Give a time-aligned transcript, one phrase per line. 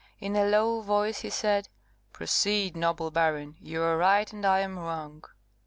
[0.19, 1.69] In a low voice he said,
[2.11, 3.55] "Proceed, noble baron.
[3.61, 5.23] You are right, and I am wrong."